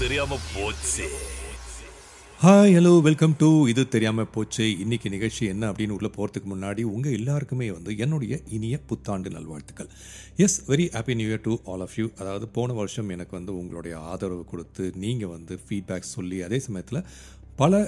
தெரியாம 0.00 0.36
போச்சு. 0.52 1.06
Hi 2.42 2.74
hello 2.76 2.92
welcome 3.06 3.34
to 3.40 3.48
இது 3.70 3.82
தெரியாமல் 3.94 4.30
போச்சு. 4.34 4.66
இன்னைக்கு 4.82 5.08
நிகழ்ச்சி 5.14 5.42
என்ன 5.52 5.64
அப்படின்னு 5.70 5.96
உள்ள 5.96 6.08
போகிறதுக்கு 6.14 6.48
முன்னாடி 6.52 6.82
உங்கள் 6.92 7.16
எல்லாருக்குமே 7.18 7.66
வந்து 7.76 7.96
என்னுடைய 8.04 8.38
இனிய 8.56 8.76
புத்தாண்டு 8.90 9.30
நல்வாழ்த்துக்கள். 9.36 9.90
Yes 10.44 10.58
very 10.70 10.86
happy 10.96 11.16
new 11.20 11.28
year 11.30 11.44
to 11.48 11.56
all 11.72 11.84
of 11.86 11.96
you 12.00 12.06
அதாவது 12.20 12.48
போன 12.58 12.76
வருஷம் 12.80 13.12
எனக்கு 13.16 13.36
வந்து 13.38 13.54
உங்களுடைய 13.62 13.96
ஆதரவு 14.12 14.44
கொடுத்து 14.52 14.86
நீங்கள் 15.04 15.34
வந்து 15.36 15.56
ஃபீட்பேக் 15.64 16.12
சொல்லி 16.16 16.40
அதே 16.48 16.60
சமயத்தில் 16.68 17.02
பல 17.62 17.82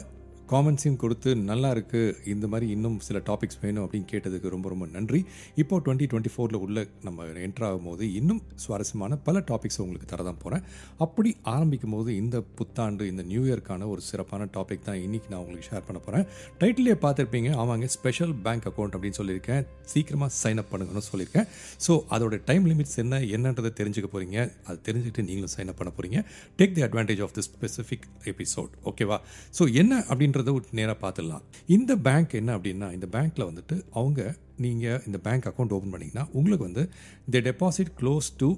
காமெண்ட்ஸையும் 0.50 0.96
கொடுத்து 0.96 1.30
நல்லா 1.36 1.68
இருக்குது 1.74 2.14
இந்த 2.32 2.46
மாதிரி 2.46 2.66
இன்னும் 2.70 2.98
சில 3.00 3.18
டாபிக்ஸ் 3.28 3.58
வேணும் 3.60 3.84
அப்படின்னு 3.84 4.08
கேட்டதுக்கு 4.12 4.48
ரொம்ப 4.54 4.68
ரொம்ப 4.68 4.86
நன்றி. 4.86 5.20
இப்போ 5.54 5.80
டுவெண்ட்டி 5.84 6.06
டுவெண்ட்டி 6.10 6.32
ஃபோரில் 6.34 6.58
உள்ள 6.64 6.86
நம்ம 7.02 7.26
என்ட்ரு 7.46 7.66
ஆகும்போது 7.68 8.06
இன்னும் 8.20 8.42
சுவாரஸ்யமான 8.54 9.16
பல 9.28 9.42
டாபிக்ஸ் 9.50 9.80
உங்களுக்கு 9.80 10.08
தரதான் 10.12 10.40
போகிறேன் 10.42 10.64
அப்படி 10.98 11.36
ஆரம்பிக்கும் 11.54 11.94
போது 11.96 12.16
இந்த 12.16 12.40
புத்தாண்டு 12.58 13.06
இந்த 13.12 13.22
நியூ 13.22 13.42
இயர்க்கான 13.44 13.88
ஒரு 13.88 14.00
சிறப்பான 14.00 14.48
டாபிக் 14.56 14.86
தான் 14.88 15.00
இன்றைக்கி 15.06 15.30
நான் 15.30 15.40
உங்களுக்கு 15.40 15.68
ஷேர் 15.70 15.86
பண்ண 15.86 16.00
போகிறேன் 16.06 16.26
டைட்டிலே 16.60 16.96
பார்த்துருப்பீங்க 17.04 17.50
ஆமாங்க 17.64 17.88
ஸ்பெஷல் 17.96 18.34
பேங்க் 18.46 18.66
அக்கௌண்ட் 18.70 18.94
அப்படின்னு 18.96 19.20
சொல்லியிருக்கேன். 19.20 19.62
சீக்கிரமாக 19.92 20.32
சைன் 20.42 20.60
அப் 20.62 20.70
பண்ணுங்கன்னு 20.72 21.06
சொல்லியிருக்கேன். 21.10 21.46
ஸோ 21.86 21.92
அதோட 22.14 22.40
டைம் 22.44 22.66
லிமிட்ஸ் 22.72 22.98
என்ன 23.04 23.20
என்னன்றதை 23.36 23.72
தெரிஞ்சுக்க 23.80 24.08
போகிறீங்க 24.12 24.38
அது 24.66 24.78
தெரிஞ்சுக்கிட்டு 24.88 25.26
நீங்களும் 25.28 25.54
சைன் 25.56 25.70
அப் 25.72 25.78
பண்ண 25.80 25.92
போகிறீங்க 25.96 26.18
take 26.58 26.74
the 26.78 26.82
advantage 26.82 27.22
of 27.26 27.34
the 27.38 27.42
specific 27.48 28.06
episode 28.32 28.72
ஓகேவா 28.90 29.18
ஸோ 29.58 29.62
என்ன 29.82 30.04
அப்படின்னு 30.08 30.31
அப்படின்றத 30.38 30.76
நேராக 30.78 30.96
பார்த்துடலாம் 31.02 31.42
இந்த 31.66 31.96
பேங்க் 31.96 32.34
என்ன 32.34 32.58
அப்படின்னா 32.58 32.92
இந்த 32.92 33.06
பேங்க்கில் 33.12 33.48
வந்துட்டு 33.50 33.84
அவங்க 33.92 34.20
நீங்கள் 34.56 35.02
இந்த 35.06 35.18
பேங்க் 35.18 35.46
அக்கௌண்ட் 35.50 35.74
ஓப்பன் 35.76 35.92
பண்ணிங்கன்னா 35.94 36.26
உங்களுக்கு 36.32 36.64
வந்து 36.64 36.90
the 37.30 37.40
deposit 37.48 37.90
close 38.00 38.28
to 38.36 38.48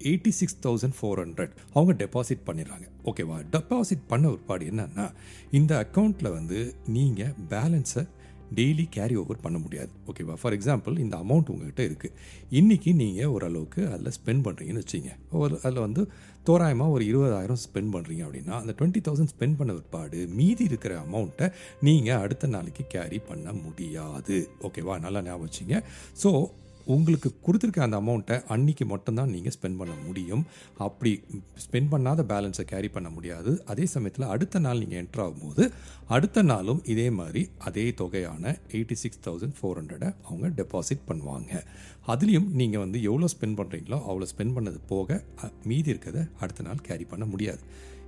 eighty 0.00 0.28
six 0.28 0.56
thousand 0.66 0.96
four 1.00 1.20
hundred 1.22 1.52
அவங்க 1.72 1.92
டெபாசிட் 2.04 2.42
பண்ணிடுறாங்க. 2.46 2.86
ஓகேவா 3.04 3.36
டெபாசிட் 3.50 4.02
பண்ண 4.08 4.30
ஒருபாடு 4.30 4.64
என்னன்னா 4.66 5.12
இந்த 5.50 5.86
அக்கௌண்ட்டில் 5.86 6.32
வந்து 6.32 6.74
நீங்கள் 6.86 7.34
பேலன்ஸை 7.48 8.04
டெய்லி 8.58 8.84
கேரி 8.96 9.16
ஓவர் 9.16 9.40
பண்ண 9.40 9.58
முடியாது. 9.58 9.90
ஓகேவா 10.10 10.34
ஃபார் 10.40 10.54
எக்ஸாம்பிள் 10.58 10.98
இந்த 10.98 11.16
அமௌண்ட் 11.16 11.50
உங்ககிட்ட 11.52 11.82
இருக்குது 11.82 12.14
இன்றைக்கி 12.50 12.94
நீங்கள் 12.94 13.26
ஓரளவுக்கு 13.26 13.82
அதில் 13.88 14.14
ஸ்பெண்ட் 14.18 14.44
பண்ணுறீங்கன்னு 14.46 14.82
வச்சிங்க 14.84 15.12
ஒரு 15.42 15.60
அதில் 15.62 15.80
வந்து 15.80 16.02
தோராயமாக 16.44 16.90
ஒரு 16.90 17.04
இருபதாயிரம் 17.04 17.60
ஸ்பெண்ட் 17.64 17.92
பண்ணுறீங்க 17.94 18.22
அப்படின்னா 18.26 18.54
அந்த 18.62 18.72
டுவெண்ட்டி 18.78 19.02
தௌசண்ட் 19.06 19.32
ஸ்பெண்ட் 19.34 19.56
பண்ண 19.56 19.72
பிற்பாடு 19.72 20.18
மீதி 20.38 20.64
இருக்கிற 20.64 20.94
அமௌண்ட்டை 21.06 21.48
நீங்கள் 21.80 22.20
அடுத்த 22.24 22.46
நாளைக்கு 22.46 22.84
கேரி 22.88 23.18
பண்ண 23.30 23.52
முடியாது. 23.52 24.36
ஓகேவா 24.62 24.96
நல்லா 25.00 25.22
ஞாபகம் 25.22 25.48
வச்சிங்க 25.48 25.78
ஸோ 26.22 26.32
உங்களுக்கு 26.94 27.28
கொடுத்துருக்க 27.46 27.80
அந்த 27.86 27.98
அமௌண்ட்டை 28.02 28.36
அன்னைக்கு 28.54 28.84
மட்டும்தான் 28.92 29.32
நீங்கள் 29.34 29.54
ஸ்பெண்ட் 29.56 29.78
பண்ண 29.80 29.94
முடியும். 30.06 30.42
அப்படி 30.86 31.12
ஸ்பெண்ட் 31.64 31.90
பண்ணாத 31.92 32.24
பேலன்ஸை 32.32 32.64
கேரி 32.72 32.88
பண்ண 32.96 33.08
முடியாது. 33.16 33.52
அதே 33.72 33.86
சமயத்தில் 33.94 34.26
அடுத்த 34.34 34.62
நாள் 34.66 34.80
நீங்கள் 34.82 35.00
என்ட்ரு 35.02 35.22
ஆகும்போது 35.26 35.64
அடுத்த 36.16 36.42
நாளும் 36.50 36.82
இதே 36.94 37.08
மாதிரி 37.20 37.42
அதே 37.68 37.86
தொகையான 38.02 38.54
எயிட்டி 38.76 38.98
சிக்ஸ் 39.02 39.24
தௌசண்ட் 39.26 39.56
ஃபோர் 39.60 39.80
ஹண்ட்ரடை 39.80 40.10
அவங்க 40.28 40.48
டெபாசிட் 40.60 41.08
பண்ணுவாங்க. 41.10 41.52
அதுலேயும் 42.12 42.48
நீங்கள் 42.60 42.84
வந்து 42.84 42.98
எவ்வளோ 43.10 43.28
ஸ்பெண்ட் 43.34 43.58
பண்ணுறீங்களோ 43.60 43.98
அவ்வளோ 44.08 44.28
ஸ்பெண்ட் 44.34 44.56
பண்ணது 44.58 44.80
போக 44.92 45.22
மீதி 45.70 45.92
இருக்கிறத 45.92 46.22
அடுத்த 46.40 46.64
நாள் 46.68 46.86
கேரி 46.90 47.06
பண்ண 47.12 47.26
முடியாது. 47.34 47.62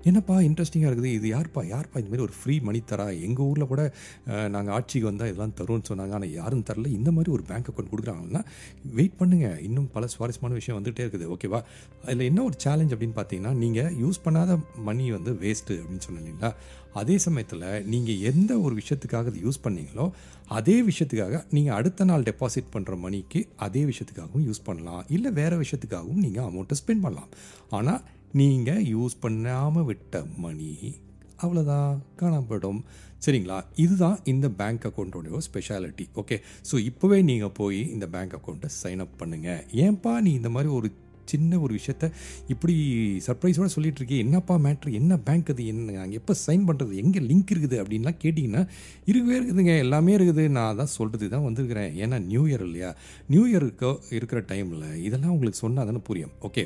என்னப்பா 0.09 0.35
இன்ட்ரெஸ்டிங்காக 0.49 0.91
இருக்குது? 0.91 1.13
இது 1.19 1.27
யார்ப்பா? 1.35 1.63
யார்ப்பா 1.75 1.97
இந்த 2.03 2.11
மாதிரி 2.13 2.25
ஒரு 2.29 2.35
ஃப்ரீ 2.39 2.55
மணி 2.69 2.81
தரா? 2.91 3.07
எங்கள் 3.27 3.47
ஊரில் 3.51 3.69
கூட 3.73 3.83
நாங்கள் 4.55 4.75
ஆட்சிக்கு 4.77 5.09
வந்தால் 5.11 5.31
இதெல்லாம் 5.33 5.55
தருவோம்னு 5.61 5.89
சொன்னாங்க. 5.91 6.15
ஆனால் 6.19 6.35
யாரும் 6.41 6.65
தரல. 6.71 6.91
இந்த 6.99 7.11
மாதிரி 7.17 7.33
ஒரு 7.37 7.45
பேங்க் 7.51 7.69
அக்கௌண்ட் 7.73 7.93
கொடுக்குறாங்கன்னா 7.93 8.43
வெயிட் 8.99 9.19
பண்ணுங்கள் 9.21 9.59
இன்னும் 9.69 9.91
பல 9.97 10.07
சுவாரஸ்யமான 10.15 10.57
விஷயம் 10.61 10.79
வந்துகிட்டே 10.79 11.05
இருக்குது. 11.07 11.29
ஓகேவா 11.37 11.61
அதில் 12.07 12.29
என்ன 12.31 12.43
ஒரு 12.49 12.59
சேலஞ்ச் 12.65 12.95
அப்படின்னு 12.97 13.19
பார்த்தீங்கன்னா 13.21 13.55
நீங்கள் 13.65 13.93
யூஸ் 14.05 14.25
பண்ணாத 14.27 14.59
மணி 14.89 15.07
வந்து 15.19 15.33
வேஸ்ட்டு 15.45 15.79
அப்படின்னு 15.83 16.07
சொன்னீங்களா 16.09 16.51
அதே 17.01 17.17
சமயத்தில் 17.25 17.65
நீங்கள் 17.93 18.21
எந்த 18.29 18.53
ஒரு 18.67 18.75
விஷயத்துக்காக 18.81 19.31
அதை 19.33 19.41
யூஸ் 19.47 19.65
பண்ணீங்களோ 19.65 20.05
அதே 20.59 20.77
விஷயத்துக்காக 20.91 21.37
நீங்கள் 21.57 21.77
அடுத்த 21.79 22.05
நாள் 22.11 22.27
டெபாசிட் 22.29 22.71
பண்ணுற 22.75 22.95
மணிக்கு 23.07 23.41
அதே 23.67 23.83
விஷயத்துக்காகவும் 23.91 24.47
யூஸ் 24.49 24.63
பண்ணலாம். 24.69 25.03
இல்லை 25.17 25.31
வேறு 25.41 25.57
விஷயத்துக்காகவும் 25.65 26.23
நீங்கள் 26.27 26.47
அமௌண்ட்டை 26.51 26.79
ஸ்பெண்ட் 26.81 27.05
பண்ணலாம். 27.07 27.33
ஆனால் 27.79 28.01
நீங்கள் 28.33 28.85
யூஸ் 28.95 29.17
பண்ணாமல் 29.21 29.85
விட்ட 29.85 30.25
மணி 30.45 30.73
அவ்வளோதான் 31.43 31.99
காணப்படும். 32.17 32.85
சரிங்களா? 33.25 33.65
இதுதான் 33.77 34.19
இந்த 34.25 34.49
பேங்க் 34.49 34.87
அக்கௌண்ட்டோடைய 34.89 35.39
ஸ்பெஷாலிட்டி 35.49 36.07
ஓகே 36.15 36.37
ஸோ 36.71 36.79
இப்போவே 36.91 37.23
நீங்கள் 37.23 37.53
போய் 37.53 37.81
இந்த 37.95 38.07
பேங்க் 38.07 38.37
அக்கௌண்ட்டை 38.39 38.71
சைன் 38.83 39.03
அப் 39.05 39.19
பண்ணுங்கள் 39.23 39.63
ஏன்பா 39.87 40.21
நீ 40.21 40.33
இந்த 40.33 40.49
மாதிரி 40.49 40.71
ஒரு 40.75 40.89
சின்ன 41.33 41.59
ஒரு 41.59 41.79
விஷயத்த 41.79 42.11
இப்படி 42.49 42.75
சர்ப்ரைஸோட 43.27 43.65
சொல்லிட்டு 43.65 44.01
இருக்கே? 44.01 44.19
என்னப்பா 44.19 44.57
மேட்ரு 44.57 44.93
என்ன 44.93 45.19
பேங்க் 45.19 45.51
அது? 45.51 45.67
என்ன 45.67 46.01
அங்கே 46.03 46.15
எப்போ 46.15 46.35
சைன் 46.47 46.67
பண்ணுறது 46.69 46.95
எங்கே 46.95 47.21
லிங்க் 47.21 47.53
இருக்குது? 47.55 47.77
அப்படின்லாம் 47.83 48.19
கேட்டிங்கன்னா 48.25 48.69
இருக்கவே 49.05 49.39
இருக்குதுங்க. 49.39 49.79
எல்லாமே 49.79 50.17
இருக்குது. 50.17 50.49
நான் 50.49 50.77
தான் 50.77 50.87
சொல்கிறது 50.87 51.29
தான் 51.29 51.43
வந்திருக்கிறேன். 51.43 51.91
ஏன்னா 52.05 52.25
நியூ 52.27 52.47
இயர் 52.47 52.61
இல்லையா? 52.61 52.95
நியூ 53.29 53.47
இயருக்கு 53.47 53.99
இருக்கிற 54.11 54.41
டைமில் 54.41 55.03
இதெல்லாம் 55.03 55.31
உங்களுக்கு 55.31 55.59
சொன்னால் 55.59 55.87
தானே 55.87 55.99
புரியும். 55.99 56.31
ஓகே 56.41 56.65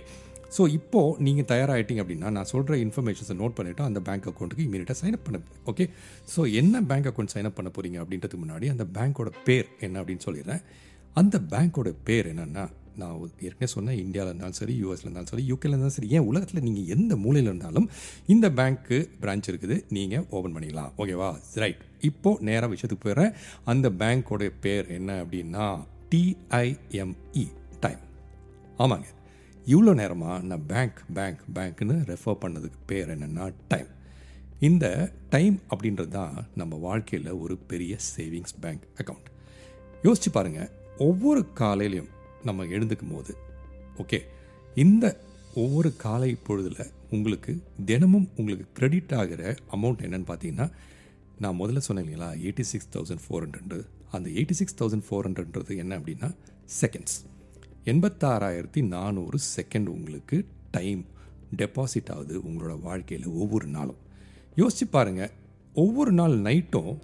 ஸோ 0.57 0.69
இப்போது 0.69 1.23
நீங்கள் 1.23 1.45
தயாராகிட்டீங்க 1.45 2.03
அப்படின்னா 2.05 2.31
நான் 2.31 2.45
சொல்கிற 2.45 2.77
இன்ஃபர்மேஷன்ஸை 2.77 3.37
நோட் 3.43 3.57
பண்ணிவிட்டு 3.59 3.83
அந்த 3.83 4.01
பேங்க் 4.01 4.27
அக்கௌண்ட்டுக்கு 4.31 4.67
இமீடியட்டாக 4.69 4.97
சைன் 5.03 5.13
அப் 5.13 5.25
பண்ண 5.25 5.41
ஓகே 5.67 5.91
ஸோ 6.37 6.55
என்ன 6.55 6.83
பேங்க் 6.83 7.09
அக்கௌண்ட் 7.11 7.35
சைன் 7.35 7.45
அப் 7.45 7.55
பண்ண 7.55 7.71
போகிறீங்க 7.71 7.99
அப்படின்றதுக்கு 8.03 8.43
முன்னாடி 8.45 8.69
அந்த 8.71 8.85
பேங்க்கோட 8.97 9.31
பேர் 9.45 9.69
என்ன 9.81 10.03
அப்படின்னு 10.03 10.25
சொல்லிடுறேன். 10.27 10.63
அந்த 11.15 11.39
பேங்க்கோட 11.39 11.95
பேர் 12.05 12.27
என்னென்னா 12.27 12.69
நான் 12.97 13.31
ஏற்கனவே 13.41 13.67
சொன்னேன் 13.67 13.99
இந்தியாவில் 13.99 14.31
இருந்தாலும் 14.31 14.53
சரி 14.53 14.75
யூஎஸ்ல 14.83 15.07
இருந்தாலும் 15.07 15.27
சரி 15.27 15.45
யூகேல 15.51 15.71
இருந்தாலும் 15.71 15.97
சரி 15.97 16.09
ஏன் 16.09 16.27
உலகத்தில் 16.31 16.63
நீங்கள் 16.63 16.97
எந்த 16.97 17.17
மூலையில் 17.17 17.49
இருந்தாலும் 17.51 17.91
இந்த 18.27 18.51
பேங்க்கு 18.51 19.09
பிரான்ச் 19.23 19.49
இருக்குது 19.51 19.85
நீங்கள் 19.89 20.25
ஓப்பன் 20.31 20.55
பண்ணிக்கலாம் 20.57 20.91
ஓகேவா 20.99 21.31
ரைட் 21.55 21.83
இப்போது 22.01 22.45
நேராக 22.45 22.75
விஷயத்துக்கு 22.75 23.07
போயிடுறேன். 23.07 23.33
அந்த 23.65 23.91
பேங்க்கோட 23.91 24.51
பேர் 24.61 24.89
என்ன 24.89 25.25
அப்படின்னா 25.25 25.79
டிஐஎம்இ 26.13 27.47
டைம் 27.81 28.03
ஆமாங்க. 28.79 29.09
இவ்வளோ 29.67 29.93
நேரமாக 29.95 30.37
நான் 30.43 30.67
பேங்க் 30.67 31.01
பேங்க் 31.15 31.41
பேங்க்னு 31.55 31.97
ரெஃபர் 32.07 32.41
பண்ணதுக்கு 32.43 32.79
பேர் 32.87 33.09
என்னென்னா 33.09 33.47
டைம் 33.69 33.91
இந்த 34.61 34.87
டைம் 35.31 35.57
அப்படின்றது 35.71 36.09
தான் 36.09 36.35
நம்ம 36.55 36.77
வாழ்க்கையில் 36.77 37.31
ஒரு 37.39 37.59
பெரிய 37.67 37.97
சேவிங்ஸ் 38.09 38.57
பேங்க் 38.61 38.85
அக்கவுண்ட் 38.97 39.29
யோசிச்சு 40.05 40.31
பாருங்கள் 40.31 40.71
ஒவ்வொரு 40.99 41.47
காலையிலையும் 41.55 42.11
நம்ம 42.45 42.67
எழுந்துக்கும் 42.67 43.15
போது 43.15 43.33
ஓகே 43.99 44.21
இந்த 44.77 45.07
ஒவ்வொரு 45.55 45.97
காலை 45.97 46.39
பொழுதில் 46.45 46.83
உங்களுக்கு 47.11 47.53
தினமும் 47.85 48.29
உங்களுக்கு 48.37 48.67
கிரெடிட் 48.73 49.15
ஆகிற 49.15 49.43
அமௌண்ட் 49.71 50.05
என்னன்னு 50.07 50.29
பார்த்தீங்கன்னா 50.29 50.69
நான் 51.39 51.59
முதல்ல 51.61 51.79
சொன்னேன் 51.79 52.05
இல்லைங்களா 52.05 52.31
eighty 52.43 52.61
six 52.61 52.91
thousand 52.91 53.25
four 53.27 53.45
hundred 53.45 53.77
அந்த 54.13 54.29
எயிட்டி 54.31 54.53
சிக்ஸ் 54.53 54.79
தௌசண்ட் 54.83 55.07
ஃபோர் 55.09 55.27
ஹண்ட்ரட்ன்றது 55.27 55.77
என்ன 55.77 55.99
அப்படின்னா 55.99 56.29
செகண்ட்ஸ் 56.73 57.19
எண்பத்தாறாயிரத்தி 57.85 58.87
நானூறு 58.87 59.39
செகண்ட் 59.57 59.87
உங்களுக்கு 59.87 60.47
டைம் 60.71 61.05
டெபாசிட் 61.57 62.11
ஆகுது 62.13 62.41
உங்களோட 62.41 62.81
வாழ்க்கையில் 62.81 63.29
ஒவ்வொரு 63.29 63.67
நாளும். 63.67 63.97
யோசிச்சு 64.57 64.85
பாருங்கள் 64.91 65.31
ஒவ்வொரு 65.75 66.13
நாள் 66.13 66.39
நைட்டும் 66.39 66.99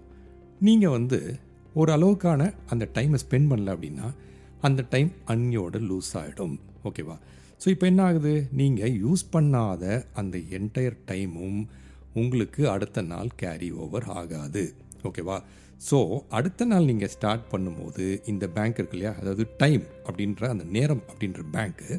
நீங்கள் 0.59 0.91
வந்து 0.91 1.39
ஒரு 1.75 1.97
அளவுக்கான 1.97 2.55
அந்த 2.67 2.89
டைமை 2.95 3.19
ஸ்பெண்ட் 3.31 3.51
பண்ணல 3.51 3.75
அப்படின்னா 3.75 4.15
அந்த 4.61 4.85
டைம் 4.91 5.13
அன்னியோட 5.27 5.79
லூஸ் 5.79 6.13
ஆகிடும் 6.15 6.59
ஓகேவா 6.85 7.19
ஸோ 7.65 7.69
இப்போ 7.69 7.87
என்ன 7.87 8.03
ஆகுது? 8.03 8.49
நீங்கள் 8.53 8.91
யூஸ் 8.91 9.25
பண்ணாத 9.33 10.05
அந்த 10.15 10.39
என்டையர் 10.39 10.97
டைமும் 11.07 11.67
உங்களுக்கு 12.15 12.71
அடுத்த 12.71 13.03
நாள் 13.03 13.29
கேரி 13.37 13.71
ஓவர் 13.71 14.05
ஆகாது. 14.05 14.75
ஓகேவா 15.03 15.43
ஸோ 15.89 15.99
அடுத்த 16.39 16.67
நாள் 16.71 16.89
நீங்கள் 16.91 17.13
ஸ்டார்ட் 17.15 17.45
பண்ணும்போது 17.53 18.05
இந்த 18.33 18.45
பேங்க் 18.57 18.79
இருக்கு 18.81 18.97
இல்லையா? 18.99 19.13
அதாவது 19.21 19.45
டைம் 19.63 19.85
அப்படின்ற 20.07 20.49
அந்த 20.55 20.65
நேரம் 20.77 21.03
அப்படின்ற 21.11 21.43
பேங்க்கு 21.57 21.91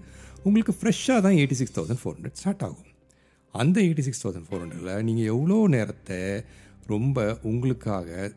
உங்களுக்கு 0.48 0.74
ஃப்ரெஷ்ஷாக 0.80 1.22
தான் 1.26 1.38
eighty 1.40 1.58
six 1.60 1.76
thousand 1.78 2.02
four 2.02 2.16
hundred 2.18 2.40
start 2.42 2.66
ஆகும். 2.68 2.90
அந்த 3.54 3.78
எயிட்டி 3.86 4.04
சிக்ஸ் 4.08 4.24
தௌசண்ட் 4.24 4.48
ஃபோர் 4.50 4.62
ஹண்ட்ரடில் 4.64 5.04
நீங்கள் 5.08 5.30
எவ்வளோ 5.34 5.60
நேரத்தை 5.76 6.20
ரொம்ப 6.94 7.26
உங்களுக்காக 7.52 8.32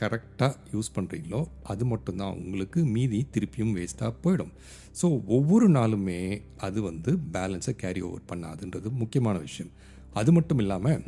கரெக்டாக 0.00 0.54
யூஸ் 0.72 0.94
பண்ணுறீங்களோ 0.96 1.38
அது 1.72 1.84
மட்டும்தான் 1.92 2.34
உங்களுக்கு 2.42 2.80
மீதி 2.94 3.18
திருப்பியும் 3.34 3.74
வேஸ்ட்டாக 3.76 4.12
போயிடும். 4.24 4.52
ஸோ 5.00 5.06
ஒவ்வொரு 5.36 5.68
நாளுமே 5.70 6.20
அது 6.66 6.78
வந்து 6.82 7.12
பேலன்ஸை 7.34 7.74
கேரி 7.82 8.02
ஓவர் 8.08 8.26
பண்ணாதுன்றது 8.32 8.90
முக்கியமான 9.02 9.38
விஷயம். 9.46 9.72
அது 10.20 10.32
மட்டும் 10.32 10.60
இல்லாமல் 10.64 11.00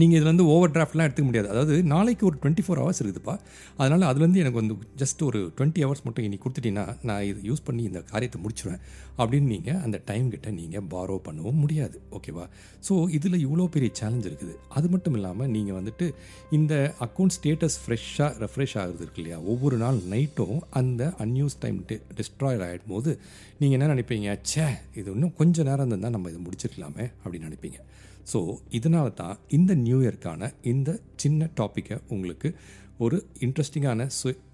நீங்கள் 0.00 0.16
இதில் 0.18 0.30
வந்து 0.30 0.46
ஓவர் 0.54 0.72
டிராஃப்ட்லாம் 0.74 1.06
எடுத்துக்க 1.06 1.28
முடியாது. 1.28 1.48
அதாவது 1.52 1.74
நாளைக்கு 1.92 2.24
ஒரு 2.28 2.36
டுவெண்ட்டி 2.42 2.62
ஃபோர் 2.64 2.80
ஹவர்ஸ் 2.82 3.00
இருக்குதுப்பா. 3.02 3.34
அதனால் 3.80 4.04
அதுலேருந்து 4.10 4.40
எனக்கு 4.42 4.58
வந்து 4.60 4.74
ஜஸ்ட் 5.02 5.22
ஒரு 5.28 5.40
டுவெண்ட்டி 5.58 5.82
ஹவர்ஸ் 5.84 6.04
மட்டும் 6.06 6.26
இனி 6.28 6.36
கொடுத்துட்டீங்கன்னா 6.44 6.86
நான் 7.08 7.24
இது 7.30 7.40
யூஸ் 7.50 7.62
பண்ணி 7.68 7.82
இந்த 7.90 8.00
காரியத்தை 8.12 8.40
முடிச்சிடுவேன் 8.44 8.82
அப்படின்னு 9.20 9.48
நீங்கள் 9.54 9.78
அந்த 9.86 9.96
டைம் 10.10 10.26
கிட்ட 10.34 10.48
நீங்கள் 10.58 10.84
பாரோ 10.92 11.16
பண்ணவும் 11.28 11.60
முடியாது. 11.64 11.96
ஓகேவா 12.18 12.44
ஸோ 12.88 12.94
இதில் 13.18 13.38
இவ்வளோ 13.46 13.66
பெரிய 13.76 13.90
சேலஞ்ச் 14.00 14.28
இருக்குது. 14.30 14.54
அது 14.78 14.88
மட்டும் 14.94 15.16
இல்லாமல் 15.20 15.50
நீங்கள் 15.56 15.78
வந்துட்டு 15.78 16.08
இந்த 16.58 16.74
அக்கௌண்ட் 17.06 17.36
ஸ்டேட்டஸ் 17.38 17.78
ஃப்ரெஷ்ஷாக 17.84 18.30
ரெஃப்ரெஷ் 18.44 18.76
ஆகுது 18.82 19.02
இருக்கு 19.04 19.22
இல்லையா? 19.22 19.38
ஒவ்வொரு 19.52 19.78
நாள் 19.84 20.00
நைட்டும் 20.14 20.58
அந்த 20.80 21.12
அன்யூஸ் 21.26 21.60
டைம் 21.64 21.78
டிஸ்ட்ராய் 22.20 22.64
ஆகிடும் 22.68 22.94
போது 22.96 23.12
நீங்கள் 23.60 23.78
என்ன 23.78 23.92
நினைப்பீங்க? 23.94 24.38
ச்சே 24.50 24.68
இது 25.00 25.08
இன்னும் 25.16 25.36
கொஞ்சம் 25.40 25.68
நேரம் 25.70 25.90
இருந்தால் 25.92 26.14
நம்ம 26.16 26.30
இதை 26.34 26.42
முடிச்சிருக்கலாமே 26.46 27.06
அப்படின்னு 27.22 27.48
நினைப்பீங்க. 27.50 27.80
ஸோ 28.32 28.40
இதனால 28.78 29.08
தான் 29.22 29.36
இந்த 29.58 29.72
நியூ 29.86 29.98
இயர்க்கான 30.04 30.50
இந்த 30.72 30.90
சின்ன 31.22 31.50
டாப்பிக்கை 31.60 31.96
உங்களுக்கு 32.14 32.48
ஒரு 33.04 33.16
இன்ட்ரெஸ்டிங்கான 33.46 34.06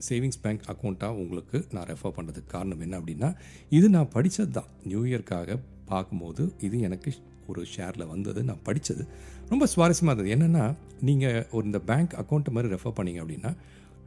சேவிங்ஸ் 0.08 0.40
பேங்க் 0.42 0.64
அக்கௌண்ட்டாக 0.72 1.20
உங்களுக்கு 1.22 1.58
நான் 1.74 1.88
ரெஃபர் 1.92 2.16
பண்ணுறதுக்கு 2.16 2.50
காரணம் 2.56 2.82
என்ன 2.86 2.98
அப்படின்னா 3.00 3.30
இது 3.78 3.86
நான் 3.94 4.10
படித்தது 4.16 4.52
தான் 4.58 4.68
நியூ 4.90 5.02
இயர்க்காக 5.10 5.58
பார்க்கும்போது 5.92 6.42
இது 6.66 6.76
எனக்கு 6.88 7.12
ஒரு 7.52 7.62
ஷேரில் 7.74 8.10
வந்தது 8.12 8.40
நான் 8.50 8.62
படித்தது 8.68 9.02
ரொம்ப 9.50 9.64
சுவாரஸ்யமாக 9.72 10.12
இருந்தது. 10.12 10.34
என்னென்னா 10.36 10.64
நீங்கள் 11.08 11.40
ஒரு 11.56 11.64
இந்த 11.70 11.80
பேங்க் 11.90 12.14
அக்கௌண்ட்டு 12.20 12.54
மாதிரி 12.56 12.72
ரெஃபர் 12.74 12.96
பண்ணீங்க 12.98 13.20
அப்படின்னா 13.24 13.50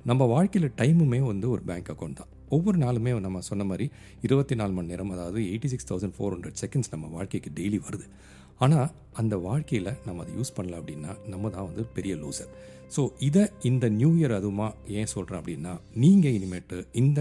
நம்ம 0.09 0.25
வாழ்க்கையில் 0.33 0.71
டைமுமே 0.79 1.19
வந்து 1.31 1.47
ஒரு 1.55 1.61
பேங்க் 1.69 1.89
அக்கௌண்ட் 1.93 2.19
தான். 2.21 2.31
ஒவ்வொரு 2.55 2.77
நாளுமே 2.83 3.11
நம்ம 3.25 3.41
சொன்ன 3.49 3.63
மாதிரி 3.71 3.85
இருபத்தி 4.25 4.55
நாலு 4.59 4.73
மணி 4.77 4.91
நேரம் 4.93 5.11
அதாவது 5.15 5.39
eighty 5.51 5.69
six 5.73 5.89
thousand 5.89 6.15
four 6.17 6.33
hundred 6.35 6.59
seconds 6.63 6.91
நம்ம 6.93 7.05
வாழ்க்கைக்கு 7.15 7.51
டெய்லி 7.59 7.79
வருது. 7.87 8.05
ஆனால் 8.59 8.89
அந்த 9.13 9.35
வாழ்க்கையில் 9.39 9.97
நம்ம 10.05 10.23
அதை 10.23 10.33
யூஸ் 10.35 10.55
பண்ணல 10.57 10.79
அப்படின்னா 10.79 11.11
நம்ம 11.27 11.49
தான் 11.49 11.67
வந்து 11.67 11.83
பெரிய 11.93 12.15
லூசர் 12.15 12.51
ஸோ 12.95 13.01
இதை 13.19 13.43
இந்த 13.61 13.85
நியூ 13.91 14.11
இயர் 14.15 14.33
அதுமா 14.33 14.67
ஏன் 14.89 15.05
சொல்கிறேன் 15.05 15.39
அப்படின்னா 15.41 15.73
நீங்கள் 15.95 16.35
இனிமேட்டு 16.37 16.77
இந்த 16.93 17.19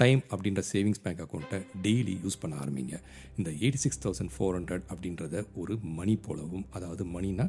டைம் 0.00 0.20
அப்படின்ற 0.32 0.60
சேவிங்ஸ் 0.70 1.00
பேங்க் 1.02 1.20
அக்கௌண்ட்டை 1.24 1.58
டெய்லி 1.82 2.14
யூஸ் 2.22 2.38
பண்ண 2.42 2.54
ஆரம்பிங்க. 2.62 2.94
இந்த 3.38 3.48
eighty 3.60 3.80
six 3.82 4.00
thousand 4.04 4.32
four 4.34 4.54
hundred 4.56 4.84
அப்படின்றத 4.92 5.42
ஒரு 5.60 5.74
மணி 5.98 6.14
போலவும் 6.26 6.64
அதாவது 6.76 7.02
மணினா 7.14 7.44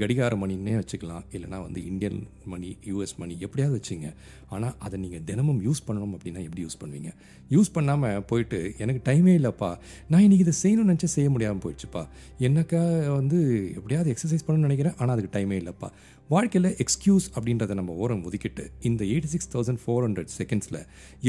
கடிகார 0.00 0.34
மணின்னே 0.42 0.74
வச்சுக்கலாம் 0.80 1.24
இல்லைனா 1.36 1.58
வந்து 1.64 1.80
இந்தியன் 1.90 2.20
மணி 2.52 2.68
யூஎஸ் 2.90 3.14
மணி 3.22 3.34
எப்படியாவது 3.46 3.76
வச்சுங்க. 3.78 4.10
ஆனால் 4.54 4.74
அதை 4.86 4.98
நீங்கள் 5.02 5.24
தினமும் 5.30 5.60
யூஸ் 5.66 5.82
பண்ணணும் 5.88 6.14
அப்படின்னா 6.16 6.42
எப்படி 6.46 6.64
யூஸ் 6.66 6.80
பண்ணுவீங்க? 6.82 7.12
யூஸ் 7.56 7.74
பண்ணாமல் 7.76 8.24
போயிட்டு 8.30 8.60
எனக்கு 8.84 9.02
டைமே 9.10 9.34
இல்லைப்பா 9.40 9.70
நான் 10.12 10.24
இன்றைக்கி 10.26 10.46
இதை 10.46 10.54
செய்யணும்னு 10.62 10.92
நினச்சா 10.92 11.10
செய்ய 11.16 11.30
முடியாமல் 11.34 11.62
போயிடுச்சுப்பா. 11.66 12.04
என்னக்கா 12.48 12.82
வந்து 13.18 13.40
எப்படியாவது 13.78 14.14
எக்ஸசைஸ் 14.14 14.46
பண்ணணும்னு 14.46 14.68
நினைக்கிறேன் 14.68 14.96
ஆனால் 15.00 15.14
அதுக்கு 15.16 15.34
டைமே 15.38 15.58
இல்லைப்பா. 15.62 15.90
வாழ்க்கையில் 16.32 16.68
எக்ஸ்கியூஸ் 16.82 17.24
அப்படின்றத 17.34 17.74
நம்ம 17.78 17.92
ஓரம் 18.02 18.20
ஒதுக்கிட்டு 18.26 18.64
இந்த 18.88 19.00
eighty 19.12 19.28
six 19.32 19.48
thousand 19.54 19.80
four 19.84 20.04
hundred 20.04 20.28
செகண்ட்ஸில் 20.36 20.78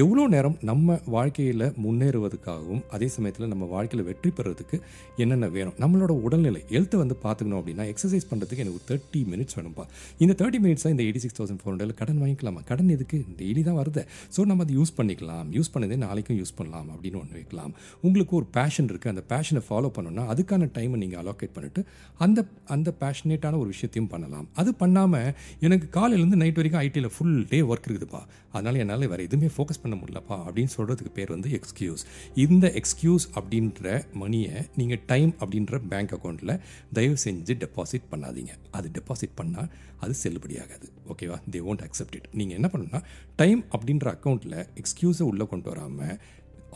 எவ்வளோ 0.03 0.23
நேரம் 0.33 0.57
நம்ம 0.69 0.97
வாழ்க்கையில் 1.15 1.63
முன்னேறுவதற்காகவும் 1.83 2.81
அதே 2.95 3.07
சமயத்தில் 3.15 3.49
நம்ம 3.53 3.67
வாழ்க்கையில் 3.71 4.05
வெற்றி 4.09 4.31
பெறதுக்கு 4.39 4.77
என்னென்ன 5.23 5.47
வேணும் 5.55 5.77
நம்மளோட 5.83 6.15
உடல்நிலை 6.25 6.61
ஹெல்த்தை 6.73 6.99
வந்து 7.03 7.15
பார்த்துக்கணும் 7.23 7.59
அப்படின்னா 7.61 7.87
எக்ஸசைஸ் 7.93 8.27
பண்ணுறதுக்கு 8.31 8.65
எனக்கு 8.65 8.83
தேர்ட்டி 8.91 9.21
மினிட்ஸ் 9.31 9.57
வேணும்ப்பா 9.59 9.85
இந்த 10.25 10.35
தேர்ட்டி 10.41 10.61
மினிட்ஸாக 10.65 10.93
இந்த 10.95 11.03
eighty 11.07 11.23
six 11.25 11.37
thousand 11.39 11.63
four 11.63 11.73
hundred 11.73 11.95
கடன் 12.01 12.19
வாங்கிக்கலாமா? 12.23 12.61
கடன் 12.69 12.91
எதுக்கு? 12.97 13.19
டெய்லி 13.41 13.63
தான் 13.69 13.79
வருது. 13.81 14.03
ஸோ 14.37 14.45
நம்ம 14.51 14.67
அதை 14.67 14.75
யூஸ் 14.79 14.93
பண்ணிக்கலாம். 14.99 15.49
யூஸ் 15.57 15.73
பண்ணதே 15.73 15.99
நாளைக்கும் 16.05 16.39
யூஸ் 16.41 16.55
பண்ணலாம் 16.59 16.89
அப்படின்னு 16.93 17.21
ஒன்று 17.23 17.37
வைக்கலாம். 17.39 17.73
உங்களுக்கு 18.05 18.35
ஒரு 18.41 18.49
பேஷன் 18.59 18.91
இருக்குது 18.91 19.13
அந்த 19.15 19.25
பேஷனை 19.33 19.63
ஃபாலோ 19.69 19.91
பண்ணணும்னா 19.97 20.27
அதுக்கான 20.35 20.69
டைமை 20.77 20.99
நீங்கள் 21.05 21.23
அலோகேட் 21.25 21.55
பண்ணிவிட்டு 21.57 21.83
அந்த 22.27 22.39
அந்த 22.77 22.89
பேஷனேட்டான 23.03 23.59
ஒரு 23.63 23.69
விஷயத்தையும் 23.75 24.13
பண்ணலாம். 24.15 24.47
அது 24.61 24.69
பண்ண 24.81 24.89
பண்ணாமல் 24.91 25.33
எனக்கு 25.65 25.87
காலையிலேருந்து 25.97 26.39
நைட் 26.41 26.57
வரைக்கும் 26.59 26.81
ஐடியில் 26.85 27.13
ஃபுல் 27.15 27.35
டே 27.51 27.57
ஒர்க் 27.71 27.85
இருக்குதுப்பா. 27.87 28.21
அதனால் 28.55 28.79
என்னால் 28.83 29.05
வேறு 29.11 29.25
எதுவுமே 29.27 29.49
ஃபோக்கஸ் 29.55 29.81
பண்ண 29.83 29.95
முடியலப்பா 29.99 30.37
அப்படின்னு 30.45 30.71
சொல்கிறதுக்கு 30.77 31.11
பேர் 31.17 31.31
வந்து 31.35 31.49
எக்ஸ்கியூஸ் 31.57 32.03
இந்த 32.45 32.65
எக்ஸ்கியூஸ் 32.79 33.25
அப்படின்ற 33.39 33.93
மணியை 34.21 34.55
நீங்கள் 34.79 35.01
டைம் 35.11 35.31
அப்படின்ற 35.39 35.79
பேங்க் 35.93 36.13
அக்கௌண்ட்டில் 36.17 36.53
தயவு 36.97 37.17
செஞ்சு 37.25 37.55
டெபாசிட் 37.63 38.09
பண்ணாதீங்க. 38.13 38.51
அது 38.77 38.89
டெபாசிட் 38.97 39.37
பண்ணால் 39.41 39.71
அது 40.03 40.13
செல்லுபடியாகாது 40.23 40.89
ஓகேவா 41.13 41.39
தே 41.55 41.61
ஓன்ட் 41.69 41.85
அக்செப்ட் 41.87 42.17
இட் 42.19 42.29
நீங்கள் 42.41 42.57
என்ன 42.59 42.69
பண்ணணும்னா 42.73 43.01
டைம் 43.41 43.63
அப்படின்ற 43.75 44.07
அக்கௌண்ட்டில் 44.17 44.59
எக்ஸ்கியூஸை 44.83 45.27
உள்ளே 45.31 45.47
கொண்டு 45.53 45.69
வராமல் 45.73 46.15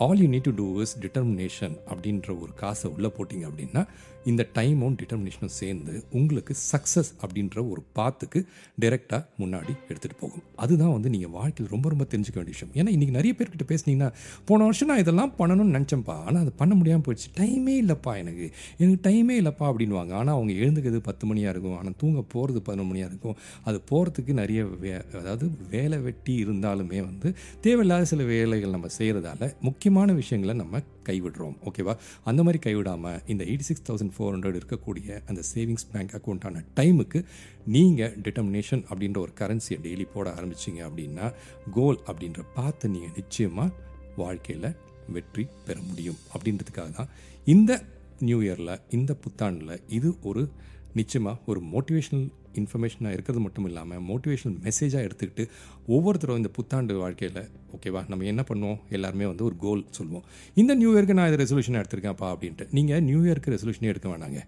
all 0.06 0.21
you 0.21 0.27
need 0.31 0.47
to 0.50 0.53
do 0.61 0.68
is 0.83 0.95
determination 1.03 1.75
அப்படின்ற 1.91 2.31
ஒரு 2.44 2.53
காசை 2.63 2.88
உள்ளே 2.95 3.09
போட்டிங்க 3.18 3.45
அப்படின்னா 3.50 3.83
இந்த 4.25 4.48
டைமும் 4.54 4.95
டிட்டர்மினேஷனும் 5.01 5.54
சேர்ந்து 5.62 6.04
உங்களுக்கு 6.12 6.56
சக்ஸஸ் 6.72 7.12
அப்படின்ற 7.24 7.57
ஒரு 7.72 7.81
பாத்துக்கு 7.98 8.39
டைரெக்டாக 8.81 9.22
முன்னாடி 9.39 9.74
எடுத்துகிட்டு 9.89 10.18
போகும். 10.19 10.44
அதுதான் 10.56 10.92
வந்து 10.92 11.10
நீங்கள் 11.10 11.30
வாழ்க்கையில் 11.30 11.74
ரொம்ப 11.74 11.89
ரொம்ப 11.89 12.04
தெரிஞ்சுக்க 12.04 12.38
வேண்டிய 12.42 12.56
விஷயம். 12.56 12.74
ஏன்னா 12.80 12.92
இன்றைக்கி 12.95 13.12
நிறைய 13.12 13.36
பேர்கிட்ட 13.38 13.68
பேசுனீங்கன்னா 13.74 14.10
போன 14.45 14.63
வருஷம் 14.63 14.88
நான் 14.88 14.98
இதெல்லாம் 14.98 15.33
பண்ணணும்னு 15.39 15.75
நினச்சேன்ப்பா. 15.77 16.18
ஆனால் 16.24 16.42
அது 16.42 16.51
பண்ண 16.51 16.75
முடியாமல் 16.75 17.06
போயிடுச்சு. 17.07 17.30
டைமே 17.39 17.75
இல்லைப்பா 17.83 18.18
எனக்கு. 18.18 18.48
எனக்கு 18.77 19.10
டைமே 19.10 19.36
இல்லைப்பா 19.42 19.66
அப்படின்வாங்க 19.72 20.13
ஆனால் 20.13 20.36
அவங்க 20.36 20.54
எழுந்துக்கிறது 20.54 21.01
பத்து 21.10 21.25
மணியாக 21.28 21.54
இருக்கும். 21.57 21.78
ஆனால் 21.78 21.98
தூங்க 21.98 22.21
போகிறது 22.21 22.62
பதினொன்று 22.62 22.92
மணியாக 22.92 23.12
இருக்கும். 23.12 23.38
அது 23.63 23.81
போகிறதுக்கு 23.92 24.33
நிறைய 24.33 24.63
வே 24.63 24.94
அதாவது 25.19 25.51
வேலை 25.69 25.98
வெட்டி 25.98 26.44
இருந்தாலுமே 26.45 27.00
வந்து 27.10 27.36
தேவையில்லாத 27.62 28.06
சில 28.06 28.24
வேலைகள் 28.24 28.69
நம்ம 28.69 28.88
செய்கிறதால 28.98 29.54
முக்கியமான 29.62 30.13
விஷயங்களை 30.13 30.56
நம்ம 30.56 30.81
கைவிடுறோம் 31.07 31.56
ஓகேவா 31.66 31.98
அந்த 32.24 32.44
மாதிரி 32.44 32.60
கைவிடாமல் 32.66 33.19
இந்த 33.25 33.44
eighty 33.44 33.68
six 33.69 33.92
thousand 33.92 34.13
four 34.18 34.34
hundred 34.36 34.60
இருக்கக்கூடிய 34.60 35.22
அந்த 35.25 35.42
சேவிங்ஸ் 35.56 35.88
பேங்க் 35.92 36.13
அக்கௌண்ட்டான 36.13 36.63
டைமுக்கு 36.75 37.25
நீங்கள் 37.66 38.16
டிட்டர்மினேஷன் 38.22 38.84
அப்படின்ற 38.90 39.18
ஒரு 39.18 39.34
கரன்சியை 39.40 39.80
டெய்லி 39.84 40.07
போட 40.13 40.30
ஆரம்பிச்சிங்க 40.30 40.81
அப்படின்னா 40.81 41.34
கோல் 41.72 42.00
அப்படின்ற 42.07 42.42
பார்த்து 42.56 42.90
நீங்கள் 42.90 43.16
நிச்சயமாக 43.16 43.72
வாழ்க்கையில் 44.16 44.75
வெற்றி 45.13 45.48
பெற 45.66 45.80
முடியும். 45.81 46.18
அப்படின்றதுக்காக 46.34 46.92
தான் 46.92 47.10
இந்த 47.46 47.72
நியூ 48.19 48.42
இயரில் 48.42 48.80
இந்த 48.90 49.18
புத்தாண்டில் 49.24 49.81
இது 49.88 50.16
ஒரு 50.24 50.50
நிச்சயமாக 51.00 51.38
ஒரு 51.51 51.59
மோட்டிவேஷ்னல் 51.74 52.25
இன்ஃபர்மேஷனாக 52.59 53.15
இருக்கிறது 53.15 53.42
மட்டும் 53.45 53.65
இல்லாமல் 53.69 54.03
மோட்டிவேஷனல் 54.09 54.57
மெசேஜாக 54.65 55.07
எடுத்துக்கிட்டு 55.07 55.44
ஒவ்வொருத்தரும் 55.95 56.39
இந்த 56.42 56.50
புத்தாண்டு 56.57 56.94
வாழ்க்கையில் 57.01 57.42
ஓகேவா 57.75 58.01
நம்ம 58.12 58.25
என்ன 58.31 58.42
பண்ணுவோம்? 58.50 58.77
எல்லாருமே 58.97 59.25
வந்து 59.31 59.44
ஒரு 59.50 59.56
கோல் 59.63 59.81
சொல்லுவோம். 59.97 60.25
இந்த 60.62 60.71
நியூ 60.81 60.92
இயர்க்கு 60.94 61.18
நான் 61.18 61.30
இது 61.31 61.42
ரெசல்யூஷன் 61.44 61.80
எடுத்திருக்கேன்ப்பா 61.81 62.27
அப்படின்ட்டு. 62.33 62.68
நீங்கள் 62.77 63.03
நியூ 63.09 63.19
இயர்க்கு 63.27 63.53
ரெசல்யூஷனே 63.56 63.92
எடுக்க 63.94 64.07
வேணாங்க. 64.13 64.42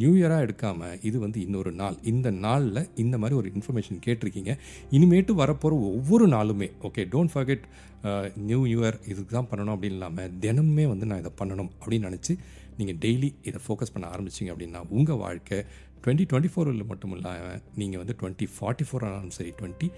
நியூ 0.00 0.10
இயராக 0.18 0.44
எடுக்காமல் 0.46 0.96
இது 1.08 1.16
வந்து 1.24 1.38
இன்னொரு 1.46 1.72
நாள். 1.80 1.96
இந்த 2.12 2.28
நாளில் 2.44 2.82
இந்த 3.02 3.16
மாதிரி 3.22 3.36
ஒரு 3.40 3.48
இன்ஃபர்மேஷன் 3.54 4.02
கேட்டிருக்கீங்க. 4.06 4.52
இனிமேட்டு 4.96 5.32
வரப்போகிற 5.42 5.78
ஒவ்வொரு 5.90 6.26
நாளுமே 6.34 6.68
okay 6.88 7.04
don't 7.14 7.32
forget 7.34 7.66
new 8.50 8.60
year 8.72 8.98
இதுக்கு 9.12 9.32
தான் 9.38 9.50
பண்ணணும் 9.52 9.74
அப்படின்னு 9.74 9.98
இல்லாமல் 9.98 10.32
தினமுமே 10.44 10.86
வந்து 10.92 11.08
நான் 11.10 11.22
இதை 11.24 11.32
பண்ணணும் 11.40 11.70
அப்படின்னு 11.80 12.08
நினச்சி 12.10 12.34
நீங்கள் 12.78 12.98
டெய்லி 13.04 13.28
இதை 13.48 13.58
ஃபோக்கஸ் 13.64 13.92
பண்ண 13.94 14.06
ஆரம்பிச்சிங்க 14.14 14.52
அப்படின்னா 14.54 14.80
உங்கள் 14.98 15.20
வாழ்க்கை 15.24 15.58
டுவெண்ட்டி 16.02 16.24
டுவெண்ட்டி 16.30 16.50
ஃபோரில் 16.52 16.84
மட்டும் 16.84 17.12
இல்லாமல் 17.12 17.60
நீங்கள் 17.74 18.00
வந்து 18.02 18.14
டுவெண்ட்டி 18.20 18.46
ஃபார்ட்டி 18.54 18.86
ஃபோர் 18.88 19.04
ஆனாலும் 19.04 19.34
சரி 19.36 19.52
டுவெண்ட்டி 19.58 19.88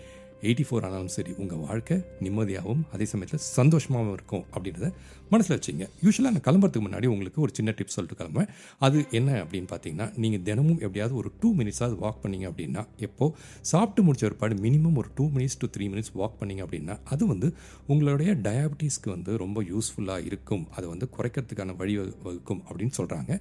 எயிட்டி 0.48 0.64
ஃபோர் 0.68 0.84
ஆனாலும் 0.86 1.12
சரி 1.16 1.32
உங்கள் 1.42 1.62
வாழ்க்கை 1.66 1.96
நிம்மதியாகவும் 2.24 2.82
அதே 2.94 3.06
சமயத்தில் 3.12 3.44
சந்தோஷமாகவும் 3.58 4.14
இருக்கும் 4.18 4.44
அப்படின்றத 4.54 4.88
மனசில் 5.32 5.54
வச்சுங்க. 5.56 5.84
யூஸ்வலாக 6.04 6.32
நான் 6.34 6.44
கிளம்புறதுக்கு 6.46 6.86
முன்னாடி 6.86 7.06
உங்களுக்கு 7.12 7.38
ஒரு 7.44 7.52
சின்ன 7.58 7.70
டிப்ஸ் 7.76 7.94
சொல்லிட்டு 7.96 8.18
கிளம்புவேன். 8.18 8.48
அது 8.86 8.98
என்ன 9.18 9.30
அப்படின்னு 9.44 9.68
பார்த்தீங்கன்னா 9.70 10.06
நீங்கள் 10.22 10.42
தினமும் 10.48 10.80
எப்படியாவது 10.84 11.14
ஒரு 11.20 11.30
டூ 11.40 11.48
மினிட்ஸாவது 11.60 11.96
வாக் 12.02 12.20
பண்ணீங்க 12.24 12.46
அப்படின்னா 12.50 12.82
எப்போது 13.06 13.32
சாப்பிட்டு 13.70 14.02
முடிச்ச 14.06 14.24
ஒருபாடு 14.28 14.56
மினிமம் 14.66 14.98
ஒரு 15.02 15.10
two 15.18 15.24
minutes 15.36 15.58
to 15.62 15.68
three 15.76 15.86
minutes 15.92 16.12
walk 16.20 16.36
பண்ணீங்க 16.40 16.62
அப்படின்னா 16.66 16.96
அது 17.14 17.26
வந்து 17.32 17.48
உங்களுடைய 17.92 18.32
டயபிட்டிஸ்க்கு 18.48 19.10
வந்து 19.16 19.32
ரொம்ப 19.44 19.62
யூஸ்ஃபுல்லாக 19.72 20.28
இருக்கும். 20.30 20.64
அதை 20.76 20.86
வந்து 20.92 21.08
குறைக்கிறதுக்கான 21.16 21.76
வழி 21.80 21.96
வகுக்கும் 22.00 22.62
அப்படின்னு 22.68 22.96
சொல்கிறாங்க 23.00 23.32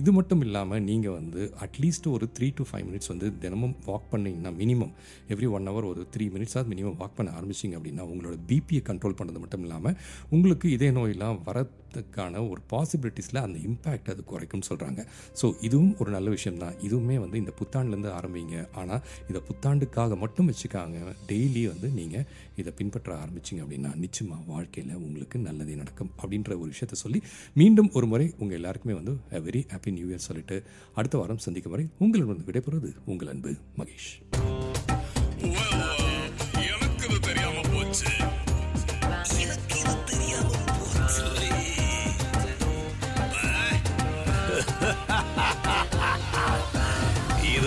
இது 0.00 0.12
மட்டும் 0.18 0.42
இல்லாமல் 0.46 0.82
நீங்கள் 0.88 1.16
வந்து 1.18 1.42
அட்லீஸ்ட் 1.66 2.08
ஒரு 2.16 2.28
த்ரீ 2.38 2.50
டு 2.60 2.66
ஃபைவ் 2.70 2.86
மினிட்ஸ் 2.90 3.12
வந்து 3.14 3.28
தினமும் 3.44 3.76
வாக் 3.90 4.08
பண்ணிங்கன்னா 4.14 4.52
மினிமம் 4.62 4.92
எவ்ரி 5.34 5.50
ஒன் 5.58 5.68
ஹவர் 5.70 5.88
ஒரு 5.92 6.02
த்ரீ 6.16 6.24
மினிட்ஸ் 6.34 6.45
மினிட்ஸாவது 6.46 6.70
மினிமம் 6.72 6.98
வாக் 7.02 7.16
பண்ண 7.18 7.30
ஆரம்பிச்சிங்க 7.38 7.76
அப்படின்னா 7.78 8.02
உங்களோட 8.12 8.36
பிபியை 8.50 8.82
கண்ட்ரோல் 8.88 9.18
பண்ணுறது 9.18 9.40
மட்டும் 9.44 9.64
இல்லாமல் 9.66 9.96
உங்களுக்கு 10.34 10.66
இதே 10.76 10.88
நோயெல்லாம் 10.96 11.38
வரத்துக்கான 11.48 12.42
ஒரு 12.52 12.60
பாசிபிலிட்டிஸில் 12.72 13.40
அந்த 13.44 13.56
இம்பேக்ட் 13.68 14.10
அது 14.12 14.22
குறைக்கும்னு 14.32 14.68
சொல்கிறாங்க 14.68 15.00
ஸோ 15.40 15.46
இதுவும் 15.68 15.92
ஒரு 16.00 16.10
நல்ல 16.16 16.28
விஷயம் 16.36 16.60
தான் 16.62 16.76
இதுவுமே 16.86 17.16
வந்து 17.24 17.36
இந்த 17.42 17.52
புத்தாண்டுலேருந்து 17.60 18.10
ஆரம்பிங்க. 18.18 18.56
ஆனால் 18.80 19.02
இதை 19.30 19.40
புத்தாண்டுக்காக 19.48 20.18
மட்டும் 20.24 20.48
வச்சுக்காங்க. 20.50 20.98
டெய்லி 21.30 21.62
வந்து 21.72 21.90
நீங்கள் 21.98 22.26
இதை 22.62 22.72
பின்பற்ற 22.80 23.10
ஆரம்பிச்சிங்க 23.24 23.62
அப்படின்னா 23.66 23.92
நிச்சயமாக 24.04 24.42
வாழ்க்கையில் 24.52 24.94
உங்களுக்கு 25.06 25.38
நல்லதே 25.48 25.76
நடக்கும் 25.82 26.12
அப்படின்ற 26.20 26.52
ஒரு 26.62 26.70
விஷயத்த 26.74 26.98
சொல்லி 27.04 27.20
மீண்டும் 27.60 27.90
ஒரு 27.98 28.08
முறை 28.12 28.28
உங்கள் 28.40 28.58
எல்லாருக்குமே 28.60 28.96
வந்து 29.00 29.14
வெரி 29.48 29.62
ஹாப்பி 29.74 29.96
நியூ 29.98 30.08
இயர் 30.12 30.26
சொல்லிட்டு 30.28 30.58
அடுத்த 31.00 31.16
வாரம் 31.22 31.44
சந்திக்கும் 31.48 31.76
வரை 31.76 31.86
உங்களிடம் 32.06 32.46
விடைபெறுவது 32.50 32.92
உங்கள் 33.12 33.32
அன்பு 33.34 33.54
மகேஷ். 33.80 34.10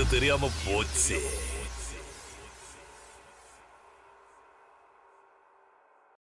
தெரியாம 0.09 0.49
போச்சு. 0.65 1.17